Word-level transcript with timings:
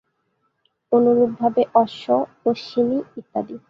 অনুরূপভাবে 0.91 1.61
অশ্ব, 1.75 2.05
অশ্বিনী 2.45 2.97
ইত্যাদি। 3.17 3.55